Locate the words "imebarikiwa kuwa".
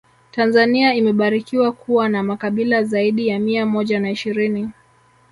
0.93-2.09